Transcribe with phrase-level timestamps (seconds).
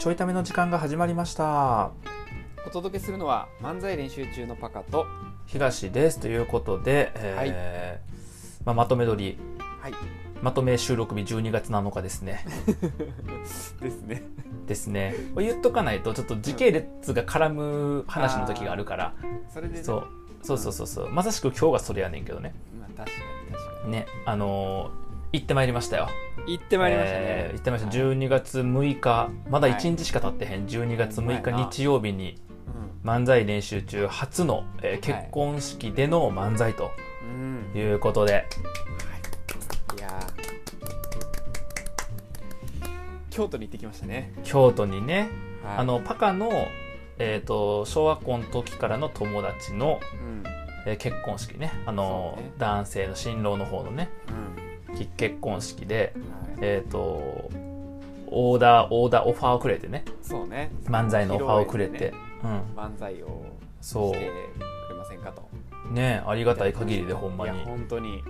[0.00, 1.90] ちょいための時間が始まりました。
[2.66, 5.06] お届けするのは漫才練習中のパカと
[5.44, 6.18] 東です。
[6.18, 9.36] ということで、えーまあ、まとめ撮り。
[9.78, 9.94] はい。
[10.40, 12.46] まとめ収録日12月7日 ですね。
[13.82, 14.22] ですね。
[14.66, 15.14] ですね。
[15.36, 19.12] 言っとかないとちょっと時系列が絡む話の時があるから、
[19.52, 19.82] それでね。
[19.84, 20.06] そう。
[20.40, 21.10] そうそうそうそう。
[21.10, 22.54] まさしく今日がそれやねんけどね。
[22.80, 23.16] まあ確か
[23.50, 24.06] に確かね。
[24.24, 26.08] あのー行ってまいりましたよ。
[26.46, 27.86] に行ってまいりましたね、えー行ってました。
[27.88, 29.30] はい12月6日。
[29.48, 29.76] まだはい。
[29.78, 30.66] 1日しか経ってへん。
[30.66, 32.40] 12月6日日曜日に
[33.04, 36.90] 漫才練習中初の、えー結婚式での漫才と
[37.22, 38.44] うん、うん、いうことで、
[39.96, 40.00] い。
[40.00, 40.50] やー。
[43.30, 45.30] 京都に行ってきましたね、京都にね、
[45.64, 46.50] はい、あのパカの、
[47.18, 50.42] えー、と小学校の時からの友達の、うん。
[50.86, 51.72] えー結婚式ね。
[51.86, 52.52] あのね。
[52.58, 54.08] 男性の新郎の方のね。
[54.26, 54.59] き
[55.06, 56.14] 結婚式で
[56.60, 57.50] えっ、と
[58.26, 60.04] オーダーオーダーオファーをくれてね。
[60.22, 60.70] そうね。
[60.84, 62.64] 漫才のオファーをくれて、披露宴でね。
[62.76, 63.44] 漫才を
[63.80, 65.48] そうしてくれませんかと。
[65.88, 65.92] う。
[65.92, 67.56] んねありがたい限りでほんまに。
[67.56, 68.22] いや本当に。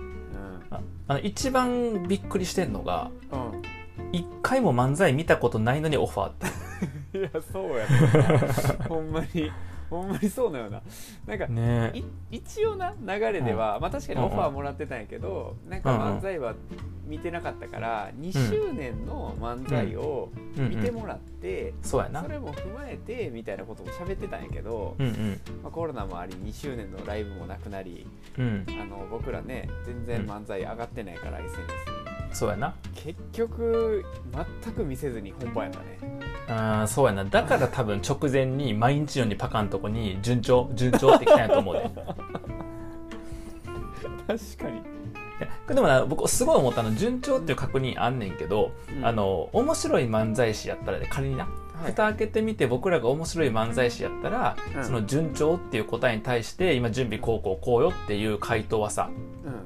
[0.71, 3.61] ああの一番びっくりしてんのがうん、うん
[4.13, 6.47] 一回も漫才見たことないのにオファーって。
[7.17, 8.85] いやそうやな。
[8.89, 9.51] ほんまに
[9.91, 10.81] ほんまにそうなよな。
[11.27, 11.91] なんかね。
[11.93, 16.55] い一応な流れでは、まあ確かにオファーもらってたんやけど、なんか漫才は
[17.05, 20.69] 見てなかったから、2周年の漫才をうん。
[20.69, 22.21] 見てもらって、そうやな。
[22.21, 25.39] それも踏まえてみたいなことも喋ってたんやけど、うんうん。
[25.61, 28.65] まあ、コロナもあり2周年のライブもなくなりうん。
[28.69, 32.00] あの僕らね全然漫才上がってないから、SNS に
[32.33, 32.73] そうやな。
[32.95, 34.05] 結局
[34.63, 35.99] 全く見せずに本番やったね。
[36.47, 37.25] あーそうやな。
[37.25, 41.81] だから多分直前に毎日のようにパカンとこに順調順調って来たんやと思うで。
[44.27, 44.81] 確かに。
[45.67, 49.05] でもな僕すごい思ったの順調っていう確認あんねんけど、うん。
[49.05, 51.49] あの面白い漫才師やったらね仮にな、は
[51.87, 51.91] い。
[51.91, 54.85] 蓋開けてみて僕らが面白い漫才師やったら、うん。
[54.85, 59.09] その順調っていう答えに対して今準備こうこうこうよっていう回答はさ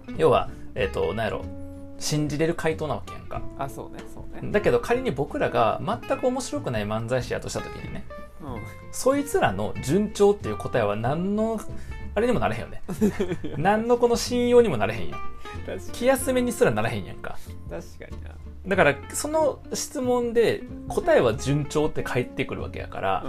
[0.08, 0.16] うん。
[0.18, 1.46] 要はえっ、と何やろ
[1.98, 3.42] 信じれる回答なわけやんか。
[3.58, 4.52] あそうねそうね。
[4.52, 8.06] だけど仮に僕らが全く面白くない漫才師やとした時にね
[8.42, 8.62] うん。
[8.92, 11.60] そいつらの順調っていう答えは何の
[12.16, 12.82] あれにもなれへんよね。
[13.58, 15.20] 何のこの信用にもなれへんやん。
[15.94, 17.38] 気休めにすらならへんやんか。
[17.70, 18.32] 確かにな。
[18.68, 23.24] だからその質問で答えは順調って返ってくるわけやから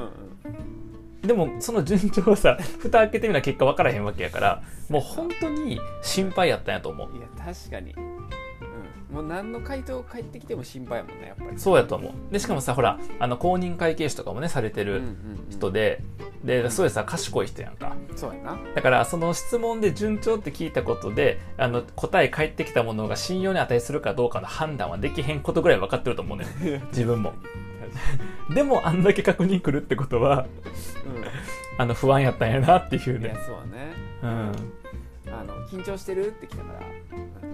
[0.44, 1.27] う、んうん。
[1.27, 7.16] でもその順調はさ 蓋開けてみな結果分からへんわけやからもう本当に心配やったんやと思う。
[7.16, 8.16] いや確かに、うん、
[9.16, 11.59] もう何の回答返ってきても心配やもんねやっぱり。
[11.59, 12.12] そうやと思う。
[12.31, 15.12] でしかもさほらあの公認会計士とかもねされてるうんうんう
[15.49, 15.50] ん。
[15.50, 16.03] 人で、
[16.44, 17.97] でそういうさ賢い人やんか。
[18.15, 18.59] そうやな。
[18.75, 26.83] だからその質問で順調って聞いたことであの答え返ってきたものが信用に値するかどうかの判断はできへんことぐらい分かってると思うねん。
[26.93, 27.33] 自分も。
[28.54, 30.47] でもあんだけ確認来るってことは
[31.78, 33.93] あの不安やったんやなっていううん、いやねそうね。
[34.22, 34.53] うん、
[35.47, 36.29] の緊張してる？
[36.29, 36.73] って来たか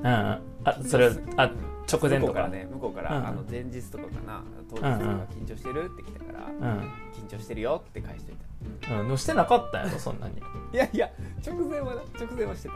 [0.05, 0.41] ら。
[0.65, 1.51] あそれあ
[1.91, 2.69] 直前とうかね。
[2.73, 4.43] 向こうから、うんあの前日とかかな。
[4.69, 4.97] 当日とか
[5.31, 5.85] 緊張してる？
[5.87, 6.79] って来たから、うん、
[7.13, 8.35] 緊張してるよって返しとい
[8.81, 10.39] た、うん、でもしてなかったんやろそんなに。
[10.73, 11.11] いやいや
[11.47, 12.75] 直前はな直前はしてた。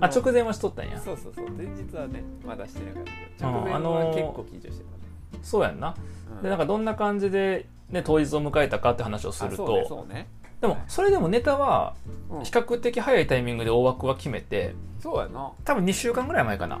[0.00, 1.00] あ直前はしとったんや。
[1.00, 1.50] そうそうそう。
[1.50, 3.10] 前日はねまだしてなかった。
[3.10, 4.90] けどうん直前あのーは結構緊張してた
[5.38, 5.94] ね、そうやんな。
[6.36, 6.42] うん。
[6.42, 9.86] でなんかどんな感じで、ね、当日を迎えたかって話をすると。
[9.88, 10.28] そうね
[10.60, 11.94] でもそれでもネタは
[12.30, 12.44] うん。
[12.44, 15.52] 比較的早いタイミングで大枠は決めてそうやな。
[15.64, 16.80] 多分2週間ぐらい前かな。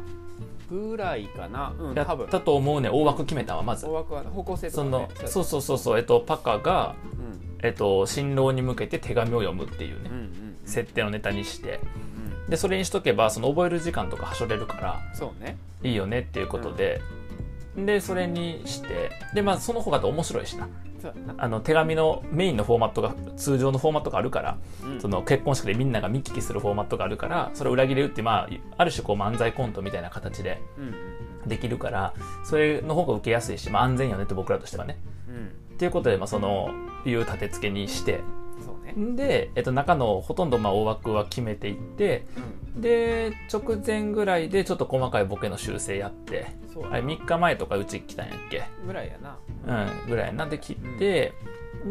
[0.70, 1.72] ぐらいかな。
[1.78, 1.94] うんっ
[2.28, 3.86] たと思うね大枠決めたわまず。
[3.86, 7.64] 大枠は方向性とか、ね、そのそうそうそうそうえっとパカが、うん。
[7.64, 10.56] えっと、新郎に向けて手紙を読むっていうね、うんうんうん。
[10.64, 11.80] 設定のネタにして。
[12.18, 15.56] うんでそれにしとけばその覚える時間とかはしょれるからそうね。
[15.82, 17.00] いいよねっていうことで、
[17.76, 19.10] でそれにして。
[19.34, 20.68] でまあその方が面白いしな
[21.38, 25.00] あの手紙のメインのフォーマットが通常のフォーマットがあるから、うん。
[25.00, 31.48] その結婚式でみんなが見聞きするフォーマットがあるからそれを裏切れるってまあ、ある種こう漫才コントみたいな形でうん。
[31.48, 32.14] できるから
[32.44, 34.98] それの方が受けやすいし、まあ、安全よねって僕らとしてはね。
[35.28, 35.34] うん。
[35.34, 36.70] うんっていうことで、まあ、その
[37.04, 38.20] いう立て付けにして
[38.96, 42.24] で、えっと、中のほとんどまあ大枠は決めていって
[42.74, 42.80] うん。
[42.80, 46.46] で直前ぐらいでちょっと細かいボケの修正やって
[46.90, 48.64] あれ3日前とかうち来たんやっけ？
[48.86, 49.38] ぐらいやな。
[49.66, 50.44] うん、ぐらいな。
[50.44, 51.32] んで切って、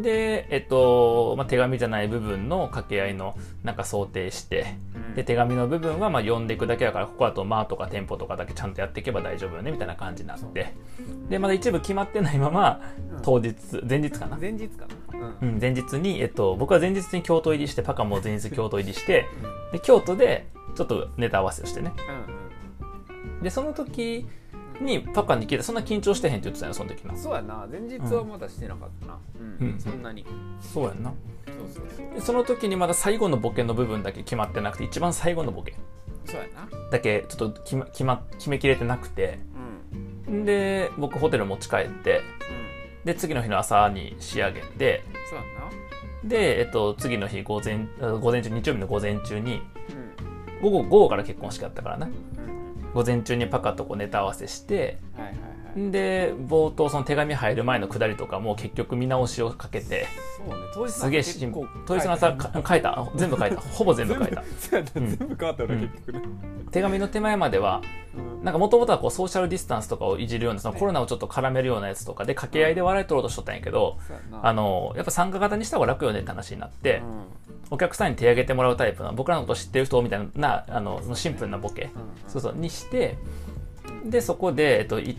[0.01, 5.15] で、えっとまあ、手紙じゃない部分の掛け合いのなんか想定してうん。
[5.15, 10.73] で手紙の部分はまあ読んでいくだけだからここだと「まあ」とか「テンポ」とかだけちゃんとやっていけば大丈夫よねみたいな感じになって。
[11.29, 13.21] でまだ一部決まってないままうん。
[13.21, 13.55] 当日
[13.87, 15.35] 前日かな、前日かな。
[15.41, 15.49] うん。
[15.49, 19.25] うん、前日に、えっと、僕は前日に京都入りしてパカも前日京都入りして
[19.71, 21.93] で京都でちょっとネタ合わせをしてね。
[22.29, 23.43] うんうん。
[23.43, 24.27] でその時
[24.81, 27.15] にパカに聞いてそんな緊張してへんって言ってたよその時な。
[27.15, 27.67] そうやな。
[27.69, 29.19] 前日はまだしてなかったな。
[29.39, 29.79] うん、うん。
[29.79, 30.25] そんなに。
[30.61, 31.13] そうやんな。
[31.45, 32.13] そうそうそう。
[32.13, 35.75] でその時にまだ最後のボケの部分だけ決まってなくて一番最後のボケ。
[36.25, 36.67] そうやな。
[36.91, 39.39] だけちょっと決ま決ま決めきれてなくて。
[40.27, 40.45] うん。
[40.45, 43.05] で僕ホテル持ち帰ってうん。
[43.05, 46.29] で次の日の朝に仕上げてそうやな。
[46.29, 49.61] で、えっと、次の日午前あ午前中日曜日の午前中に
[50.59, 50.61] うん。
[50.61, 52.07] 午後午後から結婚式あったからな。
[52.07, 52.13] うん
[52.49, 52.54] うん
[52.95, 55.39] 午前中にパカとこうネタ合わせしてはいはいは
[55.75, 55.79] い。
[55.79, 60.07] んで冒頭その手紙入る前のくだりとかも結局見直しをかけて
[60.37, 63.07] そうね当日すげえシン結構当日の朝か書いた？
[63.15, 63.59] 全部書いた？
[63.61, 64.41] ほぼ全部書いた。
[64.57, 64.83] 全
[65.17, 65.81] 部変わったよなうん。
[65.81, 66.21] 結局ね。
[66.71, 67.81] 手紙の手前までは
[68.41, 74.47] なんかもともとはこうソーシャルディスタンスとかをいじるようなそのコロナをちょっと絡めるようなやつとかで掛け合いで笑い取ろうとしとったんやけどそうやな。
[74.47, 81.83] あのやっぱ参加型にした方が楽よねって話になってうんお客さんに手挙げてもらうタイプの僕らのこと知ってる人みたいなあのシンプルなボケ。
[81.83, 81.89] うん
[82.29, 83.17] そうそうにして
[84.05, 85.15] でそこで、えっと、1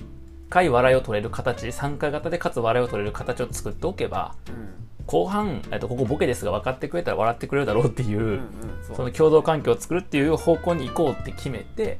[0.49, 4.77] 回笑いを取れる形参加型でかつ笑いを取れる形を作っておけばうん。
[5.07, 8.41] 後半、えっと、ここボケですが分かってくれたら笑ってくれるだろうっていう、うんうん
[8.87, 8.97] そう。
[8.97, 11.99] その共同環境を作るっていう方向に行こうって決めて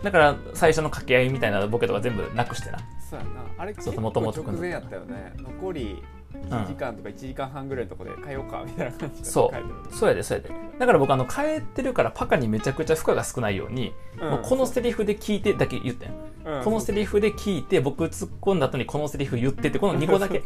[0.00, 0.04] ん。
[0.04, 2.78] だから最初の掛け合いみたいなボケとか全部なくしてな。
[3.08, 3.30] そうやな。
[3.58, 5.32] あれ結構直前やったよね。
[5.38, 6.02] 残り
[6.48, 9.94] 1時間とか1時間半ぐらいのとこで変えようかみたいな感じでそう。
[9.94, 10.54] そうやでそうやで。
[10.78, 14.30] だから僕あの変えてるからパカにめちゃくちゃ負荷が少ないように、うん。
[14.30, 16.10] もうこのセリフで聞いてだけ言ってん、
[16.44, 16.64] うん。
[16.64, 20.42] このセリフで聞いて僕突っ込んだ後にこのセリフ言ってってこの2個だけ。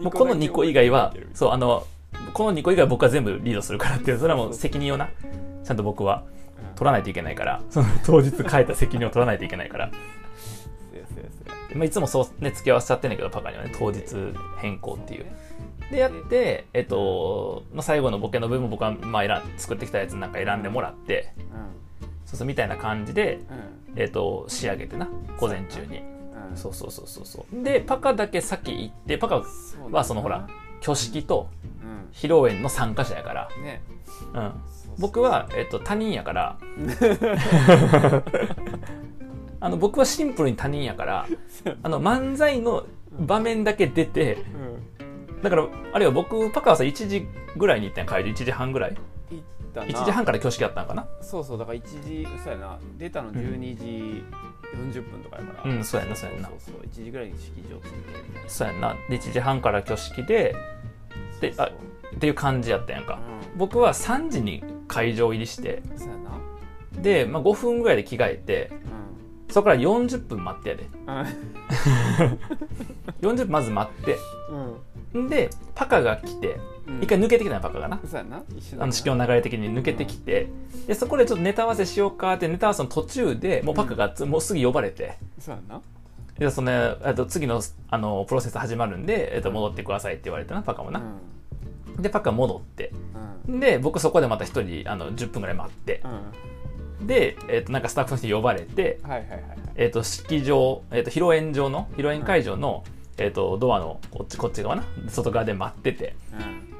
[0.00, 1.86] もうこの2個以外はそうあの
[2.32, 5.08] この2個以外は僕は全部リードするからっていうそれはもう責任をな。
[5.62, 6.24] ちゃんと僕は
[6.74, 7.60] 取らないといけないから。
[7.68, 9.90] その当日変えた責任を取らないといけないから、
[11.74, 14.04] まあ、いつもそうね付き合わせちゃってんだけどパカにはね当日
[14.58, 15.26] 変更っていう。
[15.90, 21.32] でやってえっとの最後のボケの部分僕はまあ選ん作ってきたやつなんか選んでもらって
[22.26, 25.08] そうそうみたいな感じで、うんえっと仕上げてな
[25.38, 25.98] 午前中に。
[25.98, 26.10] うんうん
[26.56, 27.62] そうそうそうそうそう。
[27.62, 29.42] でパカだけ先行ってパカ
[29.92, 30.48] はそのほら
[30.80, 33.62] 挙式とう披露宴の参加者やから、ん。
[33.62, 33.82] ね
[34.34, 34.52] うん、
[34.98, 36.58] 僕は、えっと、他人やから
[39.60, 41.26] あの僕はシンプルに他人やから
[41.82, 45.42] あの漫才の場面だけ出てうん。
[45.42, 47.26] だからあれよ僕パカはさ1時
[47.56, 48.96] ぐらいに行ったんや帰り1時半ぐらい。
[49.30, 49.42] 行っ
[49.74, 49.86] たな。
[49.86, 51.06] 1時半から挙式やったんかな。
[51.20, 52.78] そうそうだから1時そうやな。
[52.98, 54.24] 出たの12時
[54.74, 55.70] 40分とかやから。
[55.70, 56.48] うんそうやなそうやな。
[56.48, 58.96] そうそう1時ぐらいに式場着いてみたいなそうやんな。
[59.08, 60.54] で1時半から挙式で
[61.40, 63.18] であっていう感じやったやんか。
[63.54, 66.30] う僕は3時に会場入りしてんそうやな。
[67.02, 68.72] で、まあ、5分ぐらいで着替えて
[69.50, 70.88] そこから40分待ってやで。
[71.06, 71.26] うん
[73.20, 74.16] 40分まず待って。
[75.14, 75.26] うん。
[75.26, 77.02] んでパカが来てうん。
[77.02, 78.00] 一回抜けてきたのパカがな。
[78.78, 80.48] あの式の流れ的に抜けてきて。
[80.86, 85.18] でそこでちょっとネタ合わせしようかってネタ合わせの途中でもうパカがつもうすぐ呼ばれて。
[85.38, 85.80] そうやな。
[86.38, 87.60] でその、えっと、次の
[87.90, 91.02] あのプロセス始まるんで、えっと、戻ってくださいって言われてなパカもな、
[91.98, 92.92] でパカ戻って。
[93.46, 93.60] うん。
[93.60, 96.00] で僕そこでまた一人あの10分ぐらい待って。
[96.04, 96.50] うん
[97.02, 99.42] で、えっと、なんかスタッフの人呼ばれて、はいはいはいはい。
[99.76, 102.84] えっと、式場、えっと、披露宴場の披露宴会場の、
[103.18, 106.14] えっと、ドアのこっちこっち側な外側で待ってて。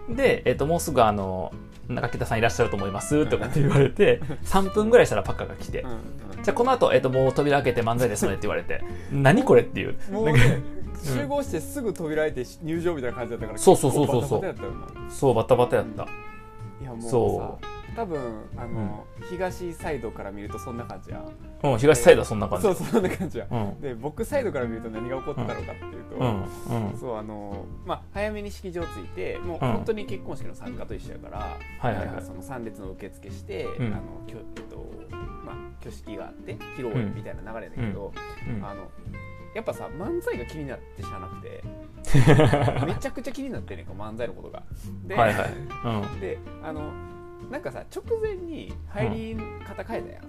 [0.09, 0.17] うん。
[0.17, 1.53] で、えっと、もうすぐあの
[1.89, 5.99] 中北さんいらっしゃると思いますとかって言われて3分ぐらいしたらパカが来て、うん
[6.43, 9.89] じゃあこの後、えっともう扉開けて漫才ですのでって言われて何これっていう。
[9.89, 10.63] なんかもうね
[11.03, 14.41] 集合してすぐ扉開いて入場みたいな感じだったからそうそうそうそうそう。
[14.41, 14.71] 結構バタバタやったよ
[15.05, 16.03] なそうバタバタやった。
[16.05, 17.59] いやもうさそ
[17.97, 21.23] 多分あの、東サイドから見るとそんな感じや。
[21.63, 22.63] うん東サイドはそんな感じ。
[22.63, 23.81] そうそうそんな感じや、うん。
[23.81, 26.91] で僕サイドから見ると何が起こってたのかっていうと、うん。
[26.93, 26.99] うん。
[26.99, 29.73] そうあのまあ早めに式場着いてもううん。
[29.73, 31.39] 本当に結婚式の参加と一緒やから、
[31.81, 32.23] はいはいはい。
[32.25, 33.87] その参列の受付して、うん。
[33.93, 34.77] あのきょえっと
[35.45, 38.13] まあ挙式があって披露宴みたいな流れだけど、
[38.49, 38.65] うん。
[38.65, 38.91] あの
[39.55, 41.63] やっぱさ漫才が気になってしゃあなくて
[42.87, 44.63] めちゃくちゃ気になってんねんか漫才のことが。
[45.05, 45.53] で,、はいはい。
[46.13, 46.21] うん。
[46.21, 47.10] であの
[47.51, 50.25] なんかさ直前に入り方変えたやん、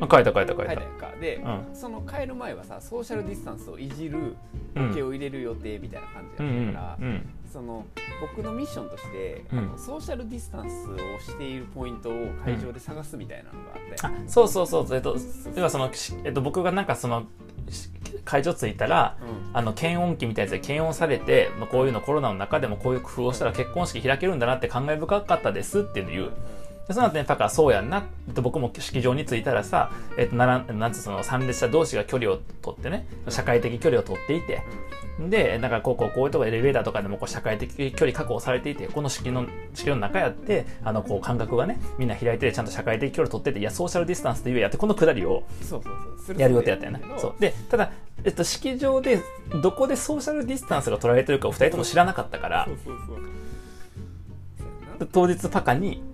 [0.00, 0.62] あ書いた書いた書いた。
[0.64, 1.12] 変えたやんか。
[1.20, 1.66] で、うん。
[1.74, 4.36] その変える前はさソーシャルディスタンスをいじる
[4.74, 4.88] うん。
[4.88, 7.84] ボケを入れる予定みたいな感じうんやったから、うんその
[8.20, 9.58] 僕のミッションとして、うん。
[9.58, 12.12] あのソーシャルディスタンスをしているポイントを
[12.44, 14.86] 会場で探すみたいなのがあって、あそうそうそう。
[14.94, 15.16] えっと
[15.56, 17.26] 要はその、しえっと、僕がなんかその
[17.68, 17.90] し
[18.24, 19.40] 会場着いたらうん。
[19.52, 26.32] あの検温器みたいなやつで検温されて、まあ、こういうのコロナの中でもこういう工夫をしたら結婚式開けるんだなって感慨深かったですっていうのを言う
[26.90, 28.00] でその後ねパカはそうやんな。
[28.00, 28.02] っ
[28.34, 34.62] て僕も式場に着いたらさ、えっと、ならなんつうその参列者同士が距離を取ってね社会的距離を取っていて。
[35.20, 45.94] でなんかこうこうこういうとこエレベーターとかでもこう社会的距離確保されていてこの式の式の中やってあのこう間隔がねみんな開いてちゃんと社会的距離を取ってていやソーシャルディスタンスって言えやってこのくだりをそうそう
[46.26, 46.40] そう。
[46.40, 47.02] やる予定やったよね。
[47.18, 47.34] そう。
[47.38, 47.92] でただ、
[48.24, 49.20] えっと、式場で
[49.62, 52.66] どこでソーシャルディスタンスが取られてるかを2人とも知らなかったから
[55.12, 56.09] 当日パカにうん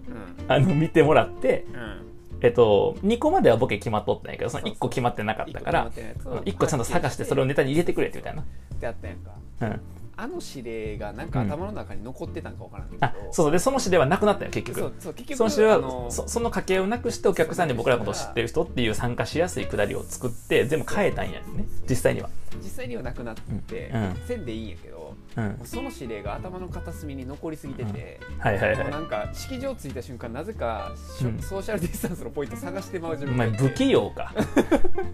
[0.55, 2.07] あの見てもらってうん。
[2.43, 9.31] えっと、2個まではボケ決まっとったんやけど、その1個決まってなかったから、1個ちゃんと探してそれをネタに入れてくれって言ったよってやったやんか。
[9.61, 9.69] な。
[9.69, 9.81] うん。
[10.19, 15.03] あの指令がなんか頭の中に残ってたんかわからんけど、あ、そうで、その指令はなくなったよ、結そう局。
[15.03, 22.31] そう結局その指令はあのそ、その家系をなくしてお客さんに僕らのことを知ってる人っていう参加しやすいくだりを作って、全部変えたんやね、実際には。
[22.63, 24.03] 実際にはなくなって、うん。
[24.03, 24.17] うん。
[24.27, 24.96] せんでいいんやけど
[25.37, 25.61] うん。
[25.65, 33.29] その指令が頭の片隅に残りすぎてて、はいはいはもうなんか式場着いた瞬間なぜかうんソーシャルディスタンスのポイント探してまう自い。
[33.29, 34.33] お前、不器用か。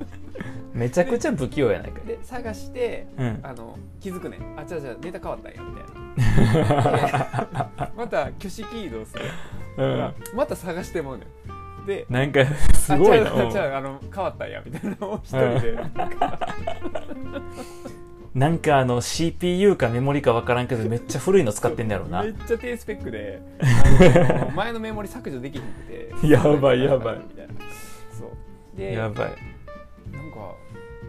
[0.73, 2.01] めちゃくちゃ不器用やないか。
[2.01, 3.41] で探してうん。
[3.43, 5.93] あの気づくねんあじゃあじゃあネタ変わったんやみたいな
[7.87, 9.25] でまた挙式移動する
[9.77, 13.51] うんまた探してまうねんでなんか、すごいな。
[13.51, 15.77] じゃああの変わったんやみたいなのを一人で
[18.35, 22.23] なんかあの CPU かメモリか分からんけどめっちゃ古いの使ってんだろうな。
[22.23, 25.83] めっちゃ低スペックで あの前のメモリ削除できひんく
[26.23, 27.19] てやばいやばい。
[27.19, 27.55] みたいな。
[28.11, 28.77] そう。
[28.77, 29.29] でやばい。
[30.11, 30.55] なんか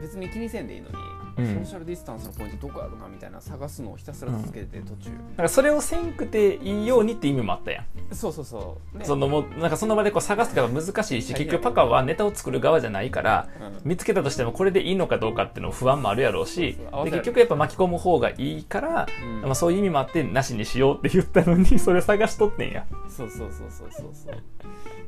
[0.02, 7.86] 別に気にせんでいいのに、うんソーシャルディスタンスのポイントどこやろなみたいな探すのをひたすら続けてて途中、だからそれをせんくていいようにって意味もあったやん。
[8.16, 9.06] そうそうそう、ね。
[9.06, 13.90] そのもうなんかその場でこう探すから難しいし結局パカはネタを作る側じゃないからうん。
[13.90, 19.42] 見つけたとしてもこれでいいのかどうかっていうの不安もあるやろうしで結局やっぱ巻き込む方がいいから、うん。
[19.42, 24.36] まあ、そういう意味もあってなしにしようって言ったのにそれ探しとってんや、そうそうそうそうそうそう。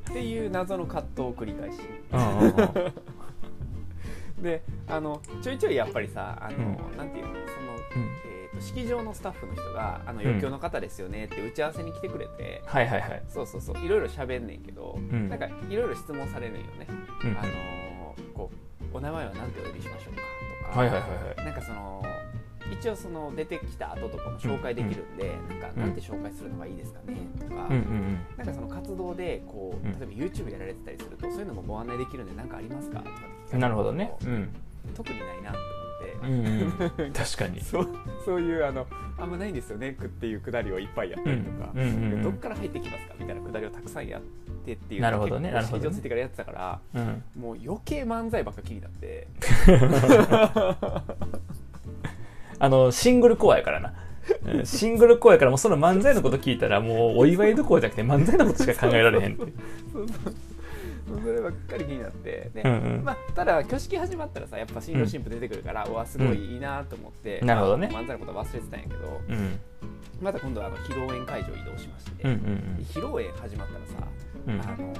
[0.10, 1.79] っていう謎の葛藤を繰り返し。
[2.12, 2.94] うんうんうん
[4.42, 8.10] であのちょいちょいやっぱりさあの、うなんていうのその、うん。
[8.25, 10.27] えー、と式場のスタッフの人が「あのうん。
[10.27, 15.30] 余興の方ですよね」って打ち合わせに来てくれて、はいはいはい、そうそうそういろいろ喋んねんけど、ん。
[15.30, 16.88] なんかいろいろ質問されるんよね、
[17.24, 18.51] うんあのこ
[18.94, 20.22] うお名前は何てお呼びしましょうか
[20.70, 21.46] とか、はいはいはいはい。
[21.46, 22.01] なんかその
[22.72, 25.81] 一応その出てきた後とかも紹介できるんで、なんかうん。
[25.84, 29.91] なんて紹介するのがいいですかねとか、うんうんなんかその活動でこううん。
[30.00, 34.50] 例えば YouTube やられてたりすると、そういうのもご案内できるんで何かありますかとかってねとうん。
[34.93, 35.62] 特にないなとう
[36.27, 37.62] 思って、んうん 確かに。
[37.65, 37.89] そう
[38.25, 38.86] そういうあの
[39.17, 42.10] あんまないんですよねっていうくだりをいっぱいやったりとか、うんうんうんうん。
[42.17, 44.22] でどっから入ってきますかみたいなくだりをたくさんやっ
[44.65, 45.81] てっていうなるほどね結構なるほどね。
[45.81, 47.24] 式場ついてからやってたからうん。
[47.41, 49.27] もう余計漫才ばっか気になって
[52.65, 53.93] あのシングルコアやからな。
[54.43, 59.53] うんシングルコアやからもうその漫才のこと聞いたらもうお祝いどころじゃなくて漫才のことしか考えられへんって。
[61.24, 62.50] そればっかり気になって。
[62.55, 63.03] で、うんうん。
[63.03, 67.88] まあ、ただ挙式始まったらさやっぱ新郎新婦出てくるから、うわすごいいいなと思って、なるほどね。
[67.91, 69.22] まあ漫才のことは忘れてたんやけど。
[69.29, 69.60] うん
[70.25, 74.08] また今度はあの披露宴会場移動しまして、うんうん披露宴始まったらさ、
[74.48, 74.60] うん。
[74.60, 74.94] あの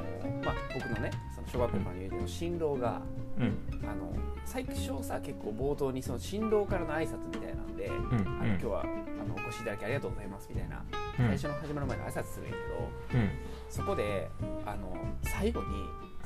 [0.44, 3.02] まあ、僕のねその小学校からの友人の新郎が、
[3.40, 3.90] うん。
[3.90, 4.14] あの
[4.46, 8.86] 最初さ結構冒頭にその新郎からの挨拶みたいなんで、うんあの今日はあ
[9.28, 10.86] のお越しいただきありがとうございますみたいな、
[11.20, 11.26] うん。
[11.26, 13.30] 最初の始まる前に挨拶するんやけどうん。
[13.68, 14.30] そこで
[14.64, 15.66] あの最後に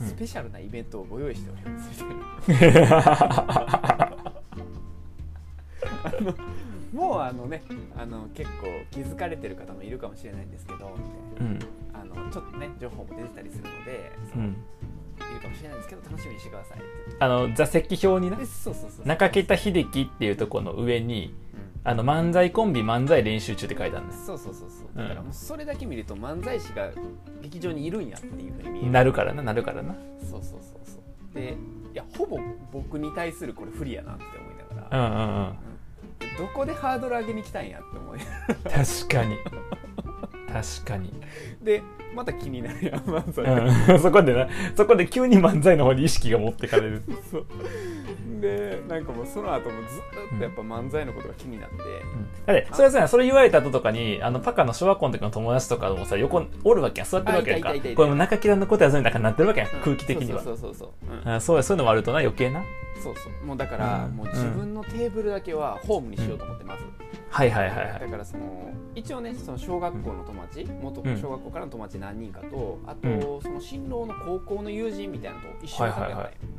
[0.01, 0.07] うん。
[0.07, 2.03] スペシャルなイベントをご用意しております
[2.49, 2.89] みたいな、
[6.03, 6.33] あの
[6.93, 7.63] もうあのね
[7.97, 11.59] あの結構気づかれてる方もいるかもしれないんですけどみたいなうん。
[11.93, 14.57] あのちょっとね情報も出てたりするので、うん。
[15.19, 16.85] いるかもしれないんですけど楽しみにしてくださいって。
[17.19, 18.37] あの座席表にな。
[19.05, 21.81] 中北秀樹っていうところの上にうん。
[21.83, 24.87] あの漫才コンビ漫才練習中って書いてあるんですそうそうそうそう。
[24.87, 24.95] うん。
[24.95, 26.89] だからもうそれだけ見ると漫才師が
[27.41, 28.91] 劇場にいるんやっていうふうに見える。
[28.91, 29.95] なるからななるからな。
[30.21, 31.33] そうそうそうそう。
[31.33, 31.55] で
[31.93, 32.39] いやほぼ
[32.71, 35.68] 僕に対するこれ不利やなって思いながら、うんうんうん
[36.37, 38.19] どこでハードル上げに来たんやって思い
[38.63, 39.37] 確かに。
[40.51, 41.13] 確かに、
[41.61, 41.83] で
[42.15, 43.45] また気になるやん漫才。
[43.45, 47.03] が、うん、 そこでなそこで急に漫才の方に意識が持ってかれる。
[47.29, 47.45] そう。
[48.41, 49.99] でなんかもうその後もず
[50.35, 51.75] っとやっぱ漫才のことが気になって、
[52.45, 57.09] だってそれそれ言われた後とかにあのパカの小学校の時の友達とかもさ横おるわけやん。
[57.09, 57.73] 座ってるわけやんか。
[57.95, 60.41] これも中キラのことやぞみたいななってるわけやんうん空気的には。
[60.41, 61.33] そうそうそうそう、うん。
[61.33, 62.63] あそうやそういうのもあるとな余計な
[63.01, 63.45] そうそう。
[63.45, 64.11] もうだから、うん。
[64.15, 66.83] もう自分のテーブルだけはホームにしようと思ってます、
[67.29, 67.99] はいはいはいはい。
[67.99, 71.17] だからその一応ねその小学校の友達元うん。
[71.17, 73.19] 小学校からの友達何人かとあうん。
[73.19, 76.58] とその新郎の高校の友人みたいなのと一緒に食べたんよ、うん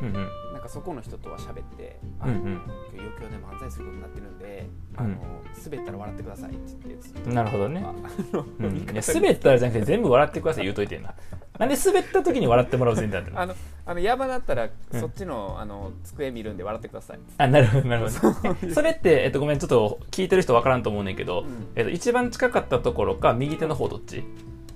[0.00, 0.28] うんでなん。
[0.54, 2.40] なんかそこの人とは喋って「あうんうん。
[2.40, 5.16] 今日余興で漫才することになってるんで、あの
[5.64, 7.84] 滑ったら笑ってください」って言ってずっとなるほどね。
[8.58, 10.64] うん、いや滑ったらじゃなくて全部笑ってください。
[10.64, 11.14] 言うといてんな。
[11.58, 13.40] なんで滑った時に笑ってもらう前提だったの？
[13.40, 13.54] あの
[13.86, 15.00] あの山だったらうん。
[15.00, 17.18] そっちの,、あの机見るんで笑ってください。
[17.38, 18.56] あなるほどなるほど。
[18.62, 21.68] えそれって、えっと、ごめんちょっと聞いてる人分からんと思うねんけど、うん。
[21.74, 24.24] えっと、一番近かったところか右手の方どっち？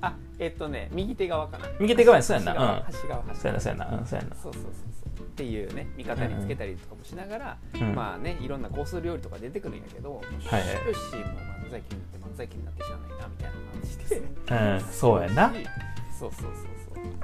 [0.03, 1.67] あえっとね右手側かな。
[1.81, 2.53] 右手側やそうやんな。
[2.53, 2.83] 端側うん。
[2.83, 4.37] 端側端そうやなそうやなうんそうやな。
[4.37, 4.73] そうそうそう
[5.17, 5.25] そう。
[5.25, 7.95] っていうね味方につけたりとかもしながら、うん。
[7.95, 10.71] まあねいろんなコース料理とか出てくるんやけど、はいはい。
[10.89, 11.25] よしもう
[11.67, 15.53] 漫才気になって漫才気になってしゃあないなみたいな感じでうんそうやな。
[16.19, 16.53] そうそうそう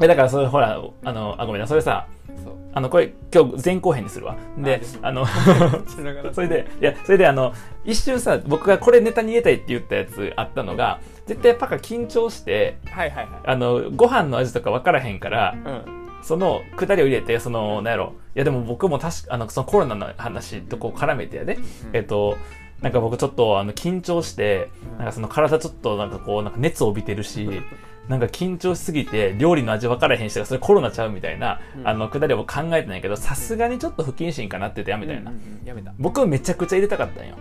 [0.00, 2.37] えだからそれほらあのあごめんなそれさそう。
[2.44, 4.37] そうあのこれ今日前後編にするわ。
[4.58, 5.26] であの
[6.32, 7.52] それでいやそれであの
[7.85, 13.40] 一瞬さ僕がこれネタに入れたいって言ったやつあったのが絶対パカ緊張してはいはいはい。
[13.44, 15.99] あのご飯の味とか分からへんからうん。
[16.23, 18.14] そのくだりを入れてそのなんやろ。
[18.35, 22.37] いやでも僕も確かあのそのコロナの話とこう絡めてやで、うんえっと
[22.82, 27.49] なんか僕ちょっとあの緊張してなんかその体ちょっとなんかこうなんか熱を帯びてるし
[28.08, 31.88] なんか緊張しすぎて料理の味分からへんしそれコロナちゃうみたいな、うん。
[31.88, 35.66] あのくだりを考えてないけどさすがにちょっと不謹慎かなって言ってやめたよな、うんうんうん。
[35.66, 35.92] やめた。
[35.99, 37.37] 僕めちゃくちゃ入れたかったんよ。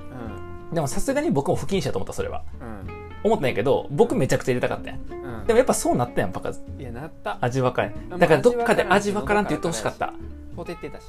[0.70, 0.76] うん。
[0.76, 2.44] でもさすがに僕も不謹慎やと思ったそれは。
[2.62, 4.88] うん思ったんやけど僕めちゃくちゃ入れたかったん。
[4.88, 5.48] やうん。
[5.48, 7.38] でもやっぱそうなったやんパカいやなった。
[7.42, 10.14] 味分からへんまあだからどっかで味分からんって言ってほしかった。
[10.56, 11.04] ほてってたし、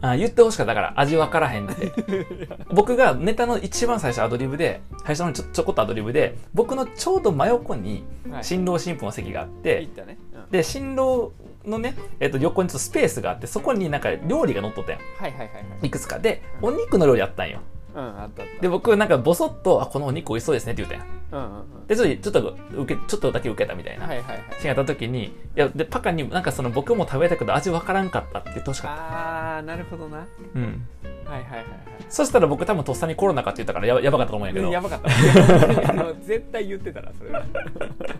[0.00, 0.74] あ言ってほしかった。
[0.74, 1.92] から味分からへんって。
[2.74, 10.50] 僕がネタの一番最初アドリブで最初のちょちょこっとアドリブで僕のちょうど真横にうんはい、新郎新婦の席があっ行てったね、うん。
[10.50, 11.32] で新郎
[11.64, 15.00] のね、えっと横にちょっとスペースがあってそこになんか料理が乗っとったやん。
[15.00, 15.86] はいはいはいはい。
[15.86, 16.18] いくつか。
[16.18, 17.60] でお肉の料理あったんよ
[17.98, 18.62] うんあったあった。
[18.62, 21.06] で僕なんかボソッと「あこのお肉美味しそうですね」って言ったやん。
[21.30, 21.86] うんうんうん。
[21.86, 24.42] でちょっとちょっと受けちょっとだけ受けたみたいな、はいはいはい。
[24.60, 30.18] シーンがあった時にいやでパカになんかその僕も食べたけど味分からんかったって言ってほしかっああなるほどな。
[30.18, 30.86] はいたうん。
[31.24, 31.66] はいはいはい
[32.08, 34.66] そしたら僕多分とっさにコロナかって言ったからややばかったと思うんやけど。
[34.66, 35.08] うんやばかった。
[36.24, 37.42] 絶対言ってたらそれは。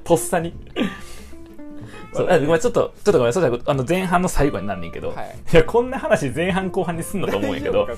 [0.05, 0.55] とっさに
[2.13, 2.31] そう。
[2.31, 5.37] あごめんちょっとちょっとごめんそしたらあの前半の最後になんねんけど、はい。
[5.53, 7.89] いやこんな話前半後半にすんのと思うんやけど。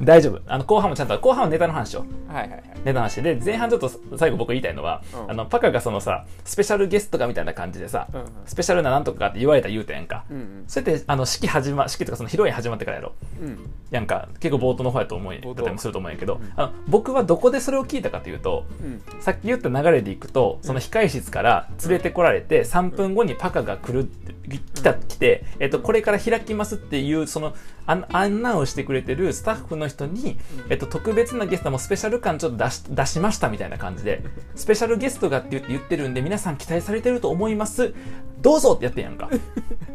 [0.00, 2.00] 大丈夫 あの後半もちゃんと後半はネタの話を。
[2.00, 2.62] はいはいはい。
[2.84, 5.30] ネタの話で前半ちょっと最後僕言いたいのは、うん。
[5.30, 8.26] あのパカがそのさスペシャルゲストがみたいな感じでさ、うんうん。
[8.46, 10.64] スペシャルななんとかって言われた言うたやんか、うんうん。
[10.66, 13.12] そうやってあの式始ま式とかその披露宴始まってからやろ。
[13.42, 13.58] うん。
[13.90, 15.54] やんか結構冒頭の方やと思い冒頭。
[15.54, 19.02] だったりもすると思うんやけど、うんあの僕はどこでそれを聞いたかというとうん。
[19.20, 24.34] さっき言った流れでいくとその控室から連れてこられて3分後にパカが来るって
[24.74, 27.54] 来た来て、えっと、これから開きますっていうその
[27.86, 30.38] 案案内をしてくれてるスタッフの人に、
[30.68, 34.22] えっと、特別なゲストもスペシャル感ちょっと出し出しましたみたいな感じで
[34.54, 37.94] スペシャルゲストがって言ってるんで皆さん期待されてると思います。
[38.40, 39.28] どうぞってやってんやんか。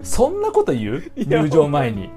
[0.03, 1.11] そんなこと言う？
[1.15, 2.09] 入場前に。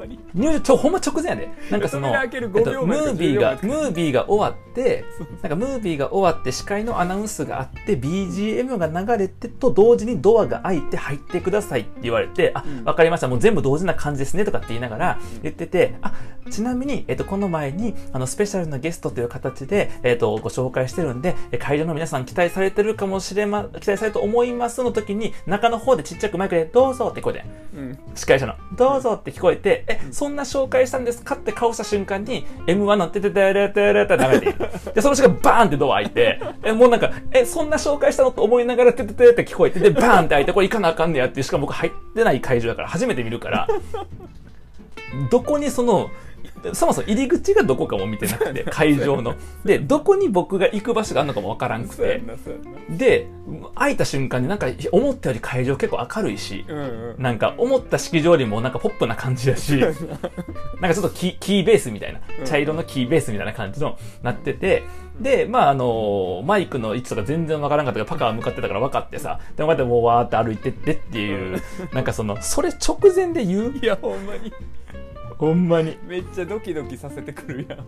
[0.00, 0.18] まに。
[0.34, 1.48] 入場ちょほんま直前やで。
[1.70, 3.04] なんかその、 えっと5秒前か。
[3.04, 5.04] ムービーが10秒ムービーが終わって
[5.42, 12.84] なんかムービーが終わって司会のアナウンスがあって BGM が流れてと同時にドアが開いて入ってくださいって言われてあうん。
[12.84, 13.28] わかりました。
[13.28, 16.12] もう全部同時な感じですねとかって言いながら言っててあ
[16.50, 27.98] ちなみに、えっと、この前にあのスペシャルなゲストという形で、えっと、ご紹介してるんでえ会場の皆さん期待されてるかもしれま期待されると思いますの時に中の方でちっちゃくマイクでどうぞって声でうん。
[28.14, 34.58] 司会者の「どうぞ」って聞こえて「えそんな紹介したんですか?」って顔した瞬間に M1 の「てててれてれ」って流れている
[34.94, 43.68] でその瞬間バーンってドア開いてえもうなんか「えそんな紹介したの?」と思いながら「ててて」って聞こえてでバーンって開いてこれ行かなあかんねやってしかも僕入ってない会場だから初めて見るから
[45.30, 46.08] どこにその
[46.74, 49.34] そもそも入り口がどこかも見てなくて会場の。
[49.64, 52.22] でどこに僕が行く場所があるのかもわからんくて。
[52.90, 53.28] で
[53.74, 56.80] 開いた瞬間になんか思ったより会場結構明るいしうんう
[57.18, 57.22] ん。
[57.22, 64.82] なんか思った式場よりもなんかポップな感じだし、 なんかちょっとキーベースみたいなう、ん茶色のキーベースみたいな感じのなってて、
[65.20, 71.60] で、まああの、マイクの位置とか全然わからんかったけど、パカは向かってたから分かってさ、で、またもうわーって歩いてってっていう、
[71.92, 74.52] なんかその、それ直前で言ういやほんまに
[75.40, 75.96] ほんまに。
[76.06, 77.78] めっちゃドキドキさせてくるやん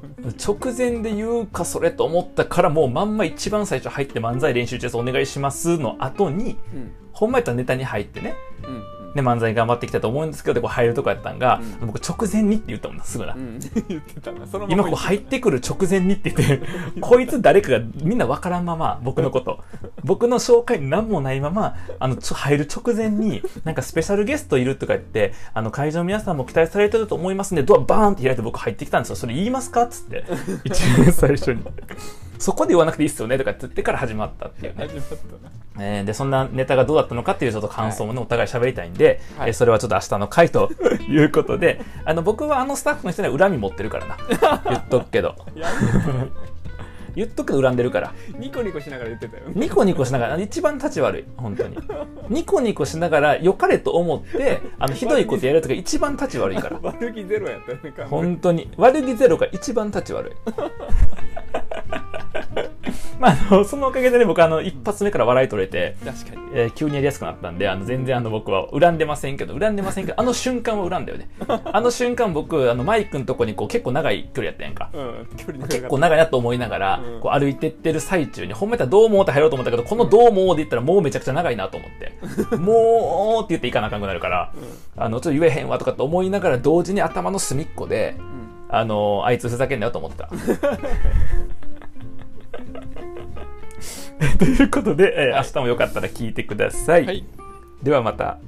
[0.42, 8.34] 直前で言うかそれと思ったからもうまんま一番最初入って漫才練習中ですお願いしますの後にうんほんまやったらネタに入ってね
[8.66, 11.86] うんで漫才頑張ってきたと思うんですけどでこう入るとこやったんが、うん。
[11.88, 13.58] 僕直前にって言ったもんなすぐな、うん。
[13.88, 16.66] 言ってたなそのまま今こう入ってくる直前にって言って
[17.00, 19.62] こいつ誰かがみんな分からんまま僕のこと。
[20.04, 29.16] 僕の紹介に何もないまま、あの、ちょ入る直前に、なんかスペシャルゲストいるとか言って、あの、会場の皆さんも期待されてると思いますんで、ドアバーンって開いて僕入ってきたんですよ。
[29.16, 30.24] それ言いますかっつって。
[30.64, 31.62] 一番最初に。
[32.42, 34.88] そこで言わなくていいっすよねとかって言ってから始まったっていうね。
[34.88, 35.14] 始まった
[35.78, 40.72] なえーで、そんなネタがどうだったのかっていうちょっと感想もね、お互い喋りたいんで、はいえーそれはちょっと明日の回と
[41.08, 44.16] いうことで、 あの、僕はあのスタッフの人には恨み持ってるからな。
[44.64, 45.36] 言っとくけど。
[45.54, 45.68] や
[47.14, 48.12] 言っとくけど恨んでるから。
[48.38, 51.24] ニコニコしながら言ってたよニコニコしながら、一番立ち悪い。
[51.36, 51.78] 本当に。
[52.28, 56.80] ニコニコしながら良かれと思って、あの、ひどいことやるとか一番立ち悪いから。
[56.82, 58.72] 悪気ゼロやったよね本当に。
[58.76, 60.32] 悪気ゼロが一番立ち悪い。
[63.22, 71.28] まあ、あの、 そのおかげでね、僕あの、一発目から笑い取れて、確かにえー急にやりやすくなったんで、あの、全然あの、僕は恨んでませんけど、恨んでませんけど、あの瞬間は恨んだよね。
[71.48, 74.90] あの瞬間僕、あの、マイクのとこにこう、結構長い距離やったやんか。
[74.92, 82.12] うん距離結構長いなと思いながら、うんこう歩いてってる最中に、ほんまやったらどうもーって入ろうと思ったけど、このどうもーで言ったらもうめちゃくちゃ長いなと思って、
[82.56, 84.50] もうって言っていかなあかんくなるから、
[84.96, 88.42] あの、ちょっと言えへんわとかと思いながら、同時に頭の隅っこで、うん
[88.74, 90.30] あの、あいつふざけんなよと思ってた。
[94.38, 97.06] ということで、えー明日もよかったら聞いてください。
[97.06, 97.24] はい
[97.82, 98.38] ではまた。